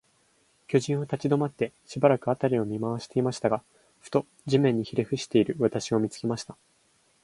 [0.67, 3.61] 巨人は立ちどまって、しばらく、あたりを見まわしていましたが、
[3.99, 6.57] ふと、地面にひれふしている私を、見つけました。